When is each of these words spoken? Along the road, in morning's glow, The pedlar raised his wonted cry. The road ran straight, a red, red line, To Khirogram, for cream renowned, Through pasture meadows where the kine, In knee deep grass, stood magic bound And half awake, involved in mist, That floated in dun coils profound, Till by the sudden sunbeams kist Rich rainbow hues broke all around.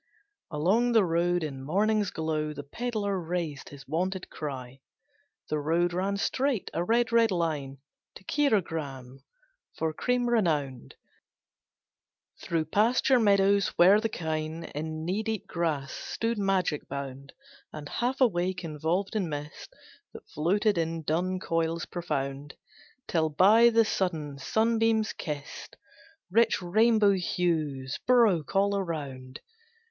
Along 0.49 0.93
the 0.93 1.05
road, 1.05 1.43
in 1.43 1.61
morning's 1.63 2.09
glow, 2.09 2.53
The 2.53 2.63
pedlar 2.63 3.19
raised 3.19 3.69
his 3.69 3.87
wonted 3.87 4.31
cry. 4.31 4.81
The 5.47 5.59
road 5.59 5.93
ran 5.93 6.17
straight, 6.17 6.71
a 6.73 6.83
red, 6.83 7.11
red 7.11 7.29
line, 7.29 7.77
To 8.15 8.23
Khirogram, 8.23 9.19
for 9.77 9.93
cream 9.93 10.25
renowned, 10.25 10.95
Through 12.41 12.65
pasture 12.65 13.19
meadows 13.19 13.67
where 13.77 14.01
the 14.01 14.09
kine, 14.09 14.63
In 14.73 15.05
knee 15.05 15.21
deep 15.21 15.45
grass, 15.45 15.91
stood 15.91 16.39
magic 16.39 16.87
bound 16.89 17.33
And 17.71 17.87
half 17.87 18.19
awake, 18.19 18.63
involved 18.63 19.15
in 19.15 19.29
mist, 19.29 19.75
That 20.13 20.27
floated 20.31 20.79
in 20.79 21.03
dun 21.03 21.39
coils 21.39 21.85
profound, 21.85 22.55
Till 23.07 23.29
by 23.29 23.69
the 23.69 23.85
sudden 23.85 24.39
sunbeams 24.39 25.13
kist 25.13 25.75
Rich 26.31 26.59
rainbow 26.59 27.11
hues 27.11 27.99
broke 28.07 28.55
all 28.55 28.75
around. 28.75 29.41